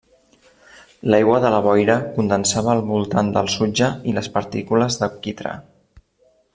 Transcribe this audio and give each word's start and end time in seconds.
L'aigua 1.13 1.41
de 1.43 1.51
la 1.55 1.59
boira 1.67 1.97
condensava 2.15 2.71
al 2.75 2.81
voltant 2.87 3.29
del 3.37 3.53
sutge 3.59 3.93
i 4.13 4.15
les 4.19 4.31
partícules 4.39 4.99
de 5.05 5.15
quitrà. 5.27 5.55